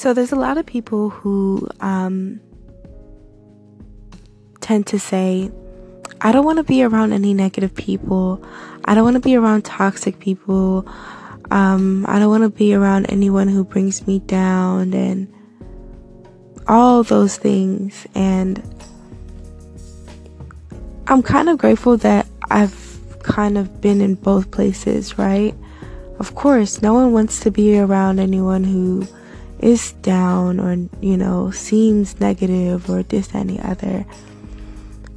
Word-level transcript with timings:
So 0.00 0.14
there's 0.14 0.32
a 0.32 0.36
lot 0.36 0.56
of 0.56 0.64
people 0.64 1.10
who 1.10 1.68
um, 1.80 2.40
tend 4.62 4.86
to 4.86 4.98
say, 4.98 5.50
I 6.22 6.32
don't 6.32 6.46
want 6.46 6.56
to 6.56 6.64
be 6.64 6.82
around 6.82 7.12
any 7.12 7.34
negative 7.34 7.74
people. 7.74 8.42
I 8.86 8.94
don't 8.94 9.04
want 9.04 9.16
to 9.16 9.20
be 9.20 9.36
around 9.36 9.66
toxic 9.66 10.18
people. 10.18 10.88
Um, 11.50 12.06
I 12.08 12.18
don't 12.18 12.30
want 12.30 12.44
to 12.44 12.48
be 12.48 12.72
around 12.72 13.10
anyone 13.10 13.46
who 13.46 13.62
brings 13.62 14.06
me 14.06 14.20
down 14.20 14.94
and 14.94 15.30
all 16.66 17.02
those 17.02 17.36
things. 17.36 18.06
And 18.14 18.58
I'm 21.08 21.22
kind 21.22 21.50
of 21.50 21.58
grateful 21.58 21.98
that 21.98 22.26
I've 22.50 22.98
kind 23.22 23.58
of 23.58 23.82
been 23.82 24.00
in 24.00 24.14
both 24.14 24.50
places, 24.50 25.18
right? 25.18 25.54
Of 26.18 26.36
course, 26.36 26.80
no 26.80 26.94
one 26.94 27.12
wants 27.12 27.40
to 27.40 27.50
be 27.50 27.78
around 27.78 28.18
anyone 28.18 28.64
who 28.64 29.06
is 29.60 29.92
down 30.02 30.58
or, 30.58 30.88
you 31.00 31.16
know, 31.16 31.50
seems 31.50 32.18
negative 32.18 32.88
or 32.88 33.02
this, 33.02 33.34
any 33.34 33.60
other. 33.60 34.04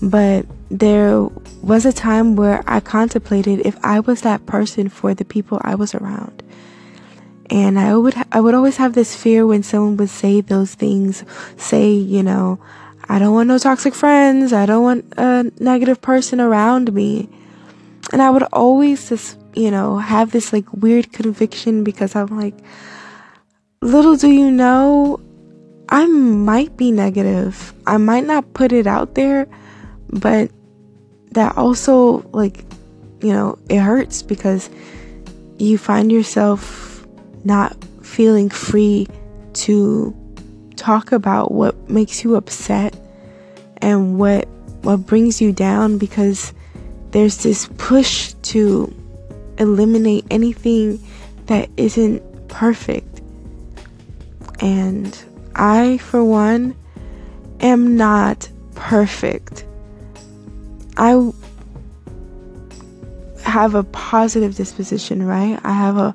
But 0.00 0.46
there 0.70 1.24
was 1.62 1.84
a 1.84 1.92
time 1.92 2.36
where 2.36 2.62
I 2.66 2.80
contemplated 2.80 3.66
if 3.66 3.76
I 3.84 4.00
was 4.00 4.22
that 4.22 4.46
person 4.46 4.88
for 4.88 5.12
the 5.12 5.24
people 5.24 5.60
I 5.62 5.74
was 5.74 5.94
around. 5.94 6.42
And 7.50 7.78
I 7.78 7.96
would 7.96 8.14
I 8.30 8.40
would 8.40 8.54
always 8.54 8.76
have 8.76 8.92
this 8.92 9.16
fear 9.16 9.46
when 9.46 9.62
someone 9.62 9.96
would 9.96 10.10
say 10.10 10.40
those 10.40 10.74
things, 10.74 11.24
say, 11.56 11.90
you 11.90 12.22
know, 12.22 12.60
I 13.08 13.18
don't 13.18 13.32
want 13.32 13.48
no 13.48 13.58
toxic 13.58 13.94
friends, 13.94 14.52
I 14.52 14.66
don't 14.66 14.82
want 14.82 15.14
a 15.16 15.50
negative 15.58 16.00
person 16.00 16.40
around 16.40 16.92
me. 16.92 17.28
And 18.12 18.20
I 18.20 18.30
would 18.30 18.44
always 18.52 19.08
just, 19.08 19.38
you 19.54 19.70
know, 19.70 19.96
have 19.96 20.30
this 20.30 20.52
like 20.52 20.70
weird 20.72 21.12
conviction 21.12 21.84
because 21.84 22.14
I'm 22.14 22.38
like 22.38 22.54
little 23.80 24.16
do 24.16 24.28
you 24.28 24.50
know 24.50 25.20
I 25.88 26.06
might 26.06 26.76
be 26.76 26.92
negative. 26.92 27.72
I 27.86 27.96
might 27.96 28.26
not 28.26 28.52
put 28.52 28.72
it 28.72 28.86
out 28.86 29.14
there, 29.14 29.46
but 30.10 30.50
that 31.32 31.56
also 31.56 32.28
like 32.32 32.64
you 33.20 33.32
know 33.32 33.58
it 33.68 33.78
hurts 33.78 34.22
because 34.22 34.68
you 35.58 35.78
find 35.78 36.12
yourself 36.12 37.06
not 37.44 37.76
feeling 38.02 38.50
free 38.50 39.06
to 39.54 40.14
talk 40.76 41.12
about 41.12 41.52
what 41.52 41.88
makes 41.90 42.22
you 42.22 42.36
upset 42.36 42.94
and 43.78 44.18
what 44.18 44.46
what 44.82 44.98
brings 44.98 45.40
you 45.40 45.52
down 45.52 45.98
because 45.98 46.52
there's 47.10 47.42
this 47.42 47.68
push 47.78 48.34
to 48.42 48.94
eliminate 49.58 50.24
anything 50.30 51.02
that 51.46 51.68
isn't 51.76 52.22
perfect 52.48 53.17
and 54.60 55.24
i 55.54 55.98
for 55.98 56.24
one 56.24 56.74
am 57.60 57.96
not 57.96 58.48
perfect 58.74 59.64
I 60.98 61.30
have 63.44 63.76
a 63.76 63.84
positive 63.84 64.56
disposition, 64.56 65.24
right? 65.24 65.60
I 65.62 65.72
have 65.72 65.96
a 65.96 66.14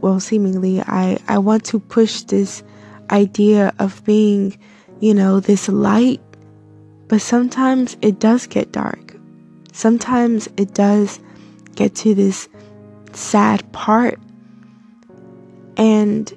well, 0.00 0.20
seemingly 0.20 0.80
I 0.80 1.18
I 1.26 1.38
want 1.38 1.64
to 1.66 1.80
push 1.80 2.22
this 2.22 2.62
idea 3.10 3.74
of 3.80 4.04
being, 4.04 4.56
you 5.00 5.12
know, 5.12 5.40
this 5.40 5.68
light, 5.68 6.20
but 7.08 7.20
sometimes 7.20 7.96
it 8.00 8.20
does 8.20 8.46
get 8.46 8.70
dark. 8.70 9.16
Sometimes 9.72 10.48
it 10.56 10.74
does 10.74 11.18
get 11.74 11.96
to 11.96 12.14
this 12.14 12.48
sad 13.12 13.70
part. 13.72 14.20
And 15.76 16.32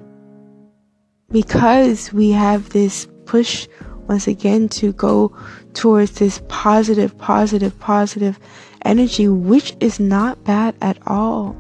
because 1.32 2.12
we 2.14 2.32
have 2.32 2.70
this 2.70 3.08
push 3.26 3.68
once 4.08 4.28
again 4.28 4.68
to 4.68 4.92
go 4.94 5.36
towards 5.74 6.12
this 6.12 6.42
positive, 6.48 7.18
positive, 7.18 7.78
positive 7.80 8.40
energy, 8.84 9.28
which 9.28 9.74
is 9.80 10.00
not 10.00 10.44
bad 10.44 10.76
at 10.82 10.98
all. 11.08 11.56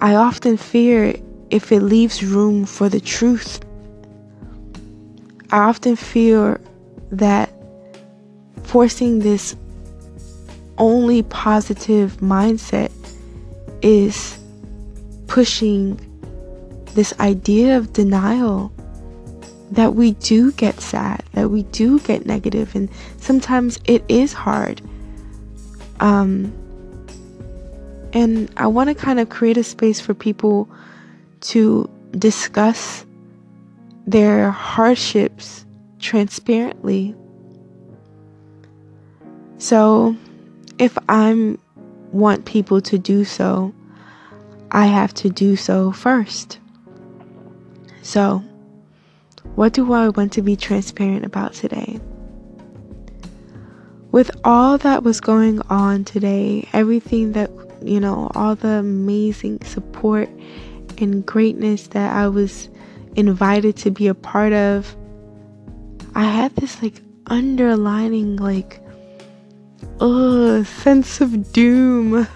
I 0.00 0.14
often 0.14 0.56
fear 0.56 1.14
if 1.50 1.72
it 1.72 1.80
leaves 1.80 2.22
room 2.22 2.64
for 2.66 2.88
the 2.88 3.00
truth. 3.00 3.60
I 5.50 5.58
often 5.58 5.96
fear 5.96 6.60
that 7.10 7.52
forcing 8.62 9.20
this 9.20 9.56
only 10.78 11.22
positive 11.24 12.16
mindset 12.18 12.90
is 13.82 14.38
pushing 15.26 15.98
this 16.94 17.12
idea 17.20 17.76
of 17.76 17.92
denial 17.92 18.72
that 19.70 19.94
we 19.94 20.12
do 20.12 20.52
get 20.52 20.80
sad, 20.80 21.22
that 21.32 21.50
we 21.50 21.62
do 21.64 22.00
get 22.00 22.26
negative, 22.26 22.74
and 22.74 22.88
sometimes 23.18 23.78
it 23.84 24.04
is 24.08 24.32
hard. 24.32 24.82
Um, 26.00 26.52
and 28.12 28.52
I 28.56 28.66
want 28.66 28.88
to 28.88 28.94
kind 28.94 29.20
of 29.20 29.28
create 29.28 29.56
a 29.56 29.62
space 29.62 30.00
for 30.00 30.14
people 30.14 30.68
to 31.42 31.88
discuss 32.12 33.06
their 34.06 34.50
hardships 34.50 35.64
transparently. 36.00 37.14
So, 39.58 40.16
if 40.78 40.96
I 41.08 41.56
want 42.12 42.44
people 42.44 42.80
to 42.80 42.98
do 42.98 43.24
so, 43.24 43.72
I 44.72 44.86
have 44.86 45.14
to 45.14 45.28
do 45.28 45.54
so 45.54 45.92
first. 45.92 46.58
So, 48.02 48.42
what 49.54 49.72
do 49.72 49.92
I 49.92 50.08
want 50.08 50.32
to 50.34 50.42
be 50.42 50.56
transparent 50.56 51.24
about 51.24 51.52
today? 51.54 52.00
With 54.10 54.30
all 54.42 54.78
that 54.78 55.02
was 55.02 55.20
going 55.20 55.60
on 55.62 56.04
today, 56.04 56.68
everything 56.72 57.32
that, 57.32 57.50
you 57.82 58.00
know, 58.00 58.30
all 58.34 58.56
the 58.56 58.68
amazing 58.68 59.62
support 59.64 60.28
and 60.98 61.24
greatness 61.24 61.88
that 61.88 62.12
I 62.14 62.28
was 62.28 62.68
invited 63.16 63.76
to 63.78 63.90
be 63.90 64.08
a 64.08 64.14
part 64.14 64.52
of, 64.52 64.96
I 66.14 66.24
had 66.24 66.56
this 66.56 66.82
like 66.82 67.00
underlining, 67.26 68.36
like, 68.36 68.82
ugh, 70.00 70.66
sense 70.66 71.20
of 71.20 71.52
doom. 71.52 72.26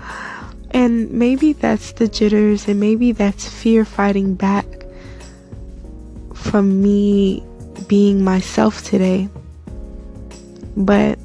and 0.70 1.10
maybe 1.10 1.52
that's 1.52 1.92
the 1.92 2.06
jitters, 2.08 2.68
and 2.68 2.78
maybe 2.78 3.10
that's 3.12 3.48
fear 3.48 3.84
fighting 3.84 4.34
back 4.34 4.77
from 6.50 6.82
me 6.82 7.42
being 7.88 8.24
myself 8.24 8.82
today. 8.82 9.28
But 10.76 11.18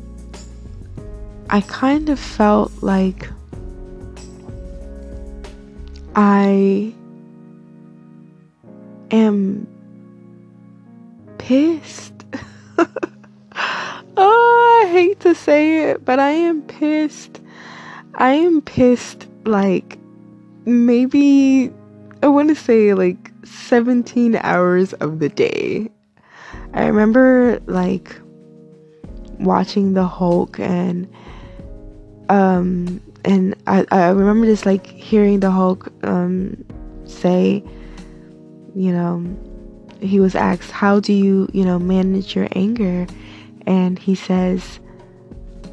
I 1.50 1.62
kind 1.62 2.10
of 2.10 2.20
felt 2.20 2.72
like 2.82 3.30
I 6.16 6.94
am 9.12 9.68
pissed. 11.38 12.26
oh, 14.18 14.84
I 14.84 14.92
hate 14.92 15.22
to 15.22 15.34
say 15.34 15.92
it, 15.92 16.04
but 16.04 16.20
I 16.20 16.32
am 16.32 16.62
pissed. 16.64 17.40
I 18.16 18.34
am 18.34 18.62
pissed 18.62 19.28
like 19.46 19.98
maybe 20.66 21.72
I 22.24 22.28
want 22.28 22.48
to 22.48 22.56
say 22.56 22.94
like 22.94 23.32
17 23.44 24.38
hours 24.38 24.94
of 24.94 25.20
the 25.20 25.28
day. 25.28 25.92
I 26.74 26.86
remember 26.86 27.60
like 27.66 28.16
watching 29.40 29.92
the 29.92 30.06
Hulk 30.06 30.58
and 30.58 31.06
um 32.30 33.02
and 33.26 33.56
I, 33.68 33.86
I 33.92 34.12
remember 34.12 34.46
just 34.46 34.66
like 34.66 34.88
hearing 34.88 35.42
the 35.42 35.52
Hulk 35.52 35.92
um 36.06 36.64
say 37.04 37.62
you 38.74 38.94
know 38.94 39.22
he 40.00 40.22
was 40.22 40.34
asked 40.34 40.72
how 40.72 41.02
do 41.02 41.12
you 41.12 41.50
you 41.52 41.66
know 41.66 41.78
manage 41.78 42.38
your 42.38 42.48
anger? 42.54 43.06
And 43.68 44.00
he 44.00 44.16
says 44.16 44.80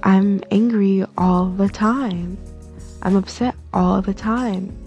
I'm 0.02 0.42
angry 0.50 1.06
all 1.16 1.46
the 1.46 1.68
time. 1.68 2.38
I'm 3.02 3.14
upset 3.14 3.54
all 3.72 4.02
the 4.02 4.14
time 4.14 4.79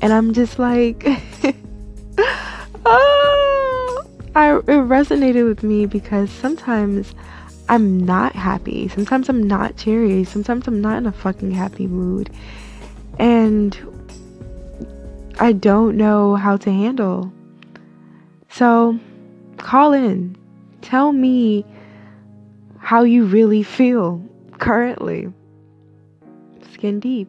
and 0.00 0.12
I'm 0.12 0.32
just 0.32 0.58
like 0.58 1.04
oh, 2.86 4.02
I, 4.34 4.56
it 4.56 4.62
resonated 4.64 5.46
with 5.46 5.62
me 5.62 5.86
because 5.86 6.30
sometimes 6.30 7.14
I'm 7.68 8.04
not 8.04 8.34
happy. 8.34 8.88
Sometimes 8.88 9.28
I'm 9.28 9.46
not 9.46 9.76
cheery. 9.76 10.24
Sometimes 10.24 10.66
I'm 10.66 10.80
not 10.80 10.98
in 10.98 11.06
a 11.06 11.12
fucking 11.12 11.52
happy 11.52 11.86
mood. 11.86 12.30
And 13.18 13.78
I 15.38 15.52
don't 15.52 15.96
know 15.96 16.34
how 16.34 16.56
to 16.58 16.72
handle. 16.72 17.32
So 18.50 18.98
call 19.56 19.92
in. 19.92 20.36
Tell 20.82 21.12
me 21.12 21.64
how 22.78 23.04
you 23.04 23.24
really 23.24 23.62
feel 23.62 24.20
currently. 24.58 25.32
Skin 26.72 26.98
deep. 26.98 27.28